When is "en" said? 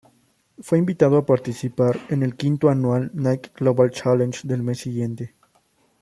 2.09-2.23